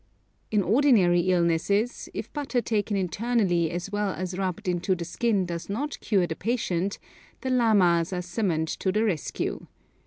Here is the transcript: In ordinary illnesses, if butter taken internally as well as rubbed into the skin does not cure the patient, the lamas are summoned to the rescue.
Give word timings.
In 0.49 0.63
ordinary 0.63 1.19
illnesses, 1.19 2.09
if 2.11 2.33
butter 2.33 2.59
taken 2.59 2.97
internally 2.97 3.69
as 3.69 3.91
well 3.91 4.13
as 4.13 4.35
rubbed 4.35 4.67
into 4.67 4.95
the 4.95 5.05
skin 5.05 5.45
does 5.45 5.69
not 5.69 5.99
cure 5.99 6.25
the 6.25 6.35
patient, 6.35 6.97
the 7.41 7.51
lamas 7.51 8.11
are 8.11 8.23
summoned 8.23 8.69
to 8.69 8.91
the 8.91 9.03
rescue. 9.03 9.67